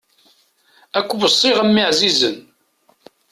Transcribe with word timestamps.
Ad 0.97 1.03
k-weṣṣiɣ, 1.07 1.57
a 1.61 1.65
mmi 1.67 1.83
ɛzizen! 1.89 2.37